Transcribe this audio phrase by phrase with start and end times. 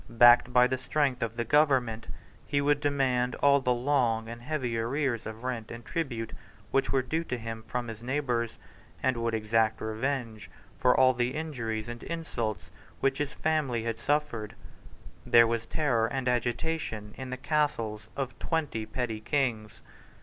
[0.09, 2.07] Backed by the strength of the Government,
[2.47, 6.33] he would demand all the long and heavy arrears of rent and tribute
[6.71, 8.57] which were due to him from his neighbours,
[9.03, 14.55] and would exact revenge for all the injuries and insults which his family had suffered.
[15.23, 19.81] There was terror and agitation in the castles of twenty petty kings.